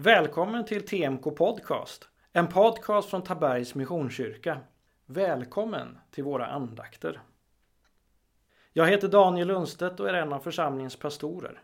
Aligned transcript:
Välkommen 0.00 0.64
till 0.64 0.86
TMK 0.86 1.36
Podcast, 1.36 2.08
en 2.32 2.48
podcast 2.48 3.10
från 3.10 3.22
Tabergs 3.22 3.74
Missionskyrka. 3.74 4.60
Välkommen 5.06 5.98
till 6.10 6.24
våra 6.24 6.46
andakter. 6.46 7.20
Jag 8.72 8.86
heter 8.86 9.08
Daniel 9.08 9.48
Lundstedt 9.48 10.00
och 10.00 10.08
är 10.08 10.14
en 10.14 10.32
av 10.32 10.40
församlingens 10.40 10.96
pastorer. 10.96 11.62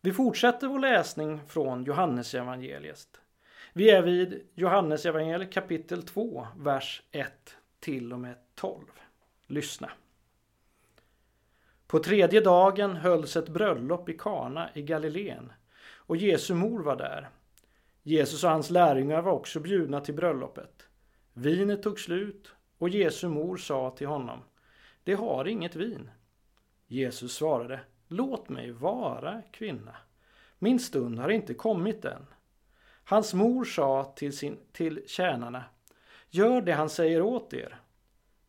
Vi 0.00 0.12
fortsätter 0.12 0.66
vår 0.66 0.78
läsning 0.78 1.40
från 1.48 1.84
Johannesevangeliet. 1.84 3.20
Vi 3.72 3.90
är 3.90 4.02
vid 4.02 4.48
Johannesevangeliet 4.54 5.52
kapitel 5.52 6.02
2, 6.02 6.46
vers 6.56 7.02
1 7.10 7.56
till 7.80 8.12
och 8.12 8.20
med 8.20 8.34
12. 8.54 8.84
Lyssna. 9.46 9.90
På 11.86 11.98
tredje 11.98 12.40
dagen 12.40 12.96
hölls 12.96 13.36
ett 13.36 13.48
bröllop 13.48 14.08
i 14.08 14.12
Kana 14.12 14.70
i 14.74 14.82
Galileen 14.82 15.52
och 15.88 16.16
Jesu 16.16 16.54
mor 16.54 16.82
var 16.82 16.96
där. 16.96 17.28
Jesus 18.02 18.44
och 18.44 18.50
hans 18.50 18.70
lärjungar 18.70 19.22
var 19.22 19.32
också 19.32 19.60
bjudna 19.60 20.00
till 20.00 20.14
bröllopet. 20.14 20.88
Vinet 21.32 21.82
tog 21.82 22.00
slut 22.00 22.52
och 22.78 22.88
Jesu 22.88 23.28
mor 23.28 23.56
sa 23.56 23.90
till 23.90 24.06
honom 24.06 24.40
Det 25.04 25.14
har 25.14 25.48
inget 25.48 25.76
vin. 25.76 26.10
Jesus 26.86 27.34
svarade 27.34 27.80
Låt 28.08 28.48
mig 28.48 28.72
vara 28.72 29.42
kvinna. 29.52 29.96
Min 30.58 30.80
stund 30.80 31.18
har 31.18 31.28
inte 31.28 31.54
kommit 31.54 32.04
än. 32.04 32.26
Hans 33.04 33.34
mor 33.34 33.64
sa 33.64 34.14
till, 34.16 34.36
sin, 34.36 34.58
till 34.72 35.02
tjänarna 35.06 35.64
Gör 36.30 36.60
det 36.60 36.72
han 36.72 36.90
säger 36.90 37.22
åt 37.22 37.54
er. 37.54 37.80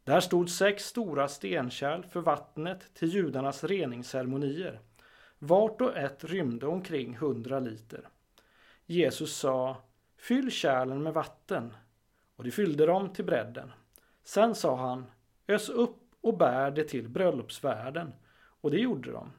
Där 0.03 0.19
stod 0.19 0.49
sex 0.49 0.83
stora 0.85 1.27
stenkärl 1.27 2.03
för 2.03 2.19
vattnet 2.19 2.93
till 2.93 3.13
judarnas 3.13 3.63
reningsceremonier. 3.63 4.79
Vart 5.39 5.81
och 5.81 5.97
ett 5.97 6.23
rymde 6.23 6.67
omkring 6.67 7.17
hundra 7.17 7.59
liter. 7.59 8.09
Jesus 8.85 9.37
sa 9.37 9.77
Fyll 10.17 10.51
kärlen 10.51 11.03
med 11.03 11.13
vatten. 11.13 11.73
Och 12.35 12.43
de 12.43 12.51
fyllde 12.51 12.85
dem 12.85 13.13
till 13.13 13.25
bredden. 13.25 13.71
Sen 14.23 14.55
sa 14.55 14.75
han 14.75 15.05
Ös 15.47 15.69
upp 15.69 15.97
och 16.21 16.37
bär 16.37 16.71
det 16.71 16.83
till 16.83 17.09
bröllopsvärden. 17.09 18.13
Och 18.61 18.71
det 18.71 18.77
gjorde 18.77 19.11
de. 19.11 19.31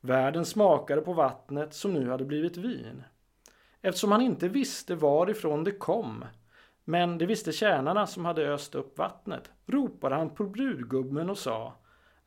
Värden 0.00 0.44
smakade 0.44 1.02
på 1.02 1.12
vattnet 1.12 1.74
som 1.74 1.94
nu 1.94 2.10
hade 2.10 2.24
blivit 2.24 2.56
vin. 2.56 3.02
Eftersom 3.80 4.12
han 4.12 4.22
inte 4.22 4.48
visste 4.48 4.94
varifrån 4.94 5.64
det 5.64 5.72
kom 5.72 6.24
men 6.88 7.18
det 7.18 7.26
visste 7.26 7.52
tjänarna 7.52 8.06
som 8.06 8.24
hade 8.24 8.48
öst 8.48 8.74
upp 8.74 8.98
vattnet, 8.98 9.50
ropade 9.66 10.14
han 10.14 10.30
på 10.30 10.44
brudgummen 10.44 11.30
och 11.30 11.38
sa 11.38 11.74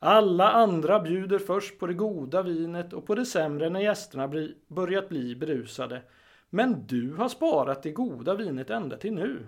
alla 0.02 0.50
andra 0.50 1.00
bjuder 1.00 1.38
först 1.38 1.78
på 1.78 1.86
det 1.86 1.94
goda 1.94 2.42
vinet 2.42 2.92
och 2.92 3.06
på 3.06 3.14
det 3.14 3.26
sämre 3.26 3.70
när 3.70 3.80
gästerna 3.80 4.28
bli, 4.28 4.56
börjat 4.66 5.08
bli 5.08 5.36
berusade. 5.36 6.02
Men 6.50 6.86
du 6.86 7.14
har 7.14 7.28
sparat 7.28 7.82
det 7.82 7.90
goda 7.90 8.34
vinet 8.34 8.70
ända 8.70 8.96
till 8.96 9.14
nu. 9.14 9.46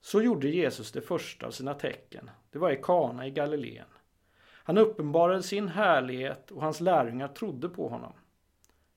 Så 0.00 0.22
gjorde 0.22 0.48
Jesus 0.48 0.92
det 0.92 1.00
första 1.00 1.46
av 1.46 1.50
sina 1.50 1.74
tecken. 1.74 2.30
Det 2.50 2.58
var 2.58 2.70
i 2.70 2.76
Kana 2.76 3.26
i 3.26 3.30
Galileen. 3.30 3.86
Han 4.64 4.78
uppenbarade 4.78 5.42
sin 5.42 5.68
härlighet 5.68 6.50
och 6.50 6.62
hans 6.62 6.80
lärjungar 6.80 7.28
trodde 7.28 7.68
på 7.68 7.88
honom. 7.88 8.12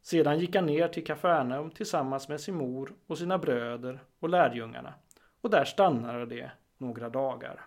Sedan 0.01 0.39
gick 0.39 0.55
han 0.55 0.65
ner 0.65 0.87
till 0.87 1.05
Kafarnaum 1.05 1.71
tillsammans 1.71 2.29
med 2.29 2.41
sin 2.41 2.55
mor 2.55 2.93
och 3.07 3.17
sina 3.17 3.37
bröder 3.37 3.99
och 4.19 4.29
lärjungarna 4.29 4.93
och 5.41 5.49
där 5.49 5.65
stannade 5.65 6.25
de 6.25 6.49
några 6.77 7.09
dagar. 7.09 7.65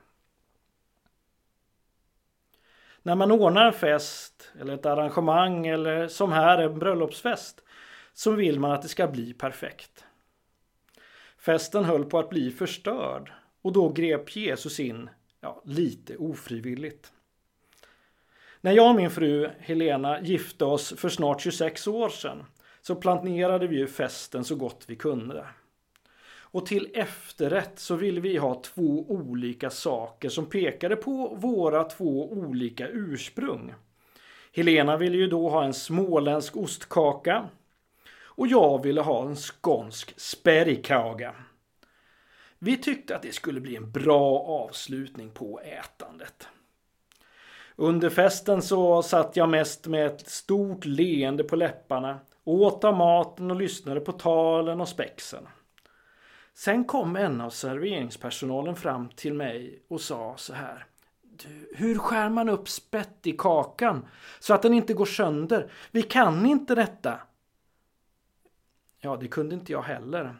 När 3.07 3.15
man 3.15 3.33
ordnar 3.33 3.67
en 3.67 3.73
fest 3.73 4.53
eller 4.61 4.75
ett 4.75 4.87
arrangemang 4.87 5.67
eller 5.67 6.09
som 6.09 6.33
här 6.33 6.59
en 6.59 6.79
bröllopsfest 6.79 7.63
så 8.13 8.31
vill 8.31 8.61
man 8.61 8.71
att 8.71 8.83
det 8.83 8.89
ska 8.89 9.09
bli 9.09 9.33
perfekt. 9.33 10.05
Festen 11.39 11.85
höll 11.85 12.05
på 12.05 12.19
att 12.19 12.31
bli 12.31 12.51
förstörd 12.51 13.33
och 13.63 13.73
då 13.73 13.89
grep 13.89 14.37
Jesus 14.37 14.81
in, 14.81 15.11
ja, 15.41 15.63
lite 15.65 16.17
ofrivilligt. 16.17 17.13
När 18.61 18.73
jag 18.73 18.91
och 18.91 18.97
min 18.97 19.11
fru 19.11 19.51
Helena 19.59 20.21
gifte 20.21 20.65
oss 20.65 20.95
för 20.97 21.09
snart 21.09 21.41
26 21.41 21.87
år 21.87 22.09
sedan 22.09 22.45
så 22.81 22.95
planerade 22.95 23.67
vi 23.67 23.77
ju 23.77 23.87
festen 23.87 24.45
så 24.45 24.57
gott 24.57 24.85
vi 24.87 24.97
kunde. 24.97 25.47
Och 26.57 26.67
till 26.67 26.91
efterrätt 26.95 27.79
så 27.79 27.95
ville 27.95 28.21
vi 28.21 28.37
ha 28.37 28.63
två 28.63 29.07
olika 29.09 29.71
saker 29.71 30.29
som 30.29 30.47
pekade 30.47 30.97
på 30.97 31.35
våra 31.35 31.85
två 31.85 32.33
olika 32.33 32.89
ursprung. 32.89 33.75
Helena 34.53 34.97
ville 34.97 35.17
ju 35.17 35.27
då 35.27 35.49
ha 35.49 35.65
en 35.65 35.75
småländsk 35.75 36.57
ostkaka 36.57 37.49
och 38.19 38.47
jag 38.47 38.83
ville 38.83 39.01
ha 39.01 39.27
en 39.27 39.37
skånsk 39.37 40.21
sperrikaga. 40.21 41.35
Vi 42.59 42.77
tyckte 42.77 43.17
att 43.17 43.23
det 43.23 43.35
skulle 43.35 43.61
bli 43.61 43.77
en 43.77 43.91
bra 43.91 44.39
avslutning 44.41 45.31
på 45.31 45.61
ätandet. 45.61 46.49
Under 47.77 48.11
festen 48.11 48.63
så 48.63 49.03
satt 49.03 49.37
jag 49.37 49.49
mest 49.49 49.87
med 49.87 50.07
ett 50.07 50.29
stort 50.29 50.85
leende 50.85 51.45
på 51.45 51.57
läpparna, 51.57 52.21
åt 52.45 52.85
av 52.85 52.97
maten 52.97 53.51
och 53.51 53.57
lyssnade 53.57 54.01
på 54.01 54.13
talen 54.13 54.81
och 54.81 54.89
spexen. 54.89 55.47
Sen 56.59 56.85
kom 56.85 57.17
en 57.17 57.41
av 57.41 57.51
serveringspersonalen 57.51 58.77
fram 58.77 59.09
till 59.09 59.35
mig 59.35 59.83
och 59.89 60.01
sa 60.01 60.35
så 60.37 60.53
här. 60.55 60.87
hur 61.75 61.99
skär 61.99 62.29
man 62.29 62.49
upp 62.49 62.69
spett 62.69 63.19
i 63.27 63.33
kakan 63.33 64.07
så 64.41 64.55
att 64.55 64.63
den 64.63 64.75
inte 64.75 64.95
går 64.95 65.07
sönder? 65.07 65.71
Vi 65.91 66.03
kan 66.03 66.47
inte 66.47 66.75
detta. 66.75 67.21
Ja, 69.01 69.17
det 69.17 69.29
kunde 69.29 69.55
inte 69.55 69.73
jag 69.73 69.83
heller. 69.83 70.37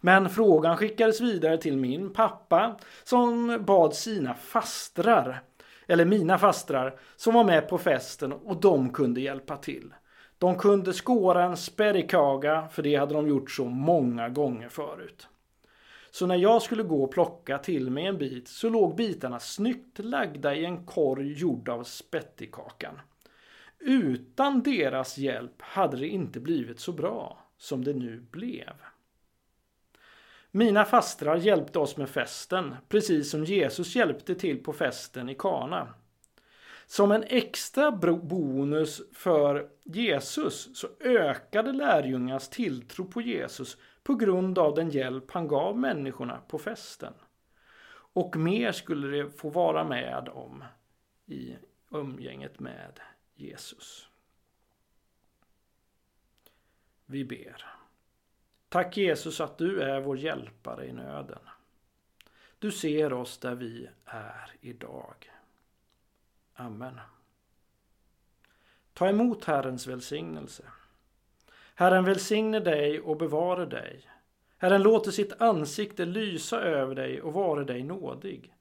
Men 0.00 0.30
frågan 0.30 0.76
skickades 0.76 1.20
vidare 1.20 1.58
till 1.58 1.76
min 1.76 2.12
pappa 2.12 2.76
som 3.04 3.58
bad 3.64 3.94
sina 3.94 4.34
fastrar 4.34 5.42
eller 5.86 6.04
mina 6.04 6.38
fastrar, 6.38 6.98
som 7.16 7.34
var 7.34 7.44
med 7.44 7.68
på 7.68 7.78
festen 7.78 8.32
och 8.32 8.60
de 8.60 8.90
kunde 8.90 9.20
hjälpa 9.20 9.56
till. 9.56 9.94
De 10.38 10.56
kunde 10.58 10.92
skåra 10.92 11.44
en 11.44 11.56
sperrikaga, 11.56 12.68
för 12.68 12.82
det 12.82 12.96
hade 12.96 13.14
de 13.14 13.28
gjort 13.28 13.50
så 13.50 13.64
många 13.64 14.28
gånger 14.28 14.68
förut. 14.68 15.28
Så 16.16 16.26
när 16.26 16.36
jag 16.36 16.62
skulle 16.62 16.82
gå 16.82 17.04
och 17.04 17.10
plocka 17.10 17.58
till 17.58 17.90
mig 17.90 18.06
en 18.06 18.18
bit 18.18 18.48
så 18.48 18.68
låg 18.68 18.96
bitarna 18.96 19.40
snyggt 19.40 19.98
lagda 19.98 20.54
i 20.54 20.64
en 20.64 20.86
korg 20.86 21.32
gjord 21.32 21.68
av 21.68 21.84
spettikakan. 21.84 23.00
Utan 23.78 24.62
deras 24.62 25.18
hjälp 25.18 25.62
hade 25.62 25.96
det 25.96 26.08
inte 26.08 26.40
blivit 26.40 26.80
så 26.80 26.92
bra 26.92 27.48
som 27.58 27.84
det 27.84 27.92
nu 27.92 28.26
blev. 28.30 28.72
Mina 30.50 30.84
fastrar 30.84 31.36
hjälpte 31.36 31.78
oss 31.78 31.96
med 31.96 32.08
festen, 32.08 32.74
precis 32.88 33.30
som 33.30 33.44
Jesus 33.44 33.96
hjälpte 33.96 34.34
till 34.34 34.64
på 34.64 34.72
festen 34.72 35.28
i 35.28 35.34
Kana. 35.34 35.94
Som 36.86 37.12
en 37.12 37.24
extra 37.26 37.92
bonus 37.92 39.02
för 39.12 39.68
Jesus 39.84 40.78
så 40.78 40.88
ökade 41.00 41.72
lärjungarnas 41.72 42.48
tilltro 42.48 43.04
på 43.04 43.20
Jesus 43.20 43.76
på 44.06 44.14
grund 44.14 44.58
av 44.58 44.74
den 44.74 44.90
hjälp 44.90 45.30
han 45.30 45.48
gav 45.48 45.78
människorna 45.78 46.40
på 46.48 46.58
festen. 46.58 47.12
Och 47.90 48.36
mer 48.36 48.72
skulle 48.72 49.16
det 49.16 49.30
få 49.30 49.50
vara 49.50 49.84
med 49.84 50.28
om 50.28 50.64
i 51.26 51.56
umgänget 51.90 52.60
med 52.60 53.00
Jesus. 53.34 54.08
Vi 57.06 57.24
ber. 57.24 57.64
Tack 58.68 58.96
Jesus 58.96 59.40
att 59.40 59.58
du 59.58 59.80
är 59.80 60.00
vår 60.00 60.18
hjälpare 60.18 60.86
i 60.86 60.92
nöden. 60.92 61.42
Du 62.58 62.72
ser 62.72 63.12
oss 63.12 63.38
där 63.38 63.54
vi 63.54 63.88
är 64.04 64.52
idag. 64.60 65.30
Amen. 66.54 67.00
Ta 68.92 69.08
emot 69.08 69.44
Herrens 69.44 69.86
välsignelse. 69.86 70.64
Herren 71.78 72.04
välsigne 72.04 72.60
dig 72.60 73.00
och 73.00 73.16
bevare 73.16 73.66
dig. 73.66 74.00
Herren 74.58 74.82
låter 74.82 75.10
sitt 75.10 75.40
ansikte 75.40 76.04
lysa 76.04 76.60
över 76.60 76.94
dig 76.94 77.22
och 77.22 77.32
vare 77.32 77.64
dig 77.64 77.82
nådig. 77.82 78.54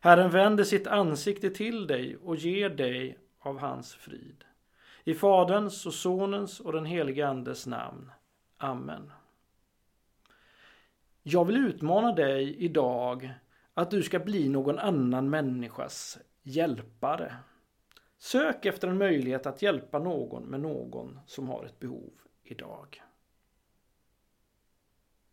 Herren 0.00 0.30
vänder 0.30 0.64
sitt 0.64 0.86
ansikte 0.86 1.50
till 1.50 1.86
dig 1.86 2.16
och 2.16 2.36
ger 2.36 2.70
dig 2.70 3.18
av 3.38 3.58
hans 3.58 3.94
frid. 3.94 4.44
I 5.04 5.14
Faderns 5.14 5.86
och 5.86 5.94
Sonens 5.94 6.60
och 6.60 6.72
den 6.72 6.84
helige 6.84 7.28
Andes 7.28 7.66
namn. 7.66 8.10
Amen. 8.56 9.12
Jag 11.22 11.44
vill 11.44 11.56
utmana 11.56 12.12
dig 12.12 12.56
idag 12.56 13.30
att 13.74 13.90
du 13.90 14.02
ska 14.02 14.18
bli 14.18 14.48
någon 14.48 14.78
annan 14.78 15.30
människas 15.30 16.18
hjälpare. 16.42 17.36
Sök 18.18 18.66
efter 18.66 18.88
en 18.88 18.98
möjlighet 18.98 19.46
att 19.46 19.62
hjälpa 19.62 19.98
någon 19.98 20.42
med 20.42 20.60
någon 20.60 21.20
som 21.26 21.48
har 21.48 21.64
ett 21.64 21.78
behov 21.78 22.12
idag. 22.50 23.02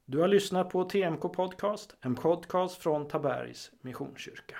Du 0.05 0.19
har 0.19 0.27
lyssnat 0.27 0.69
på 0.69 0.83
TMK 0.83 1.21
Podcast, 1.21 1.95
en 2.01 2.15
podcast 2.15 2.75
från 2.75 3.07
Tabergs 3.07 3.71
Missionskyrka. 3.81 4.57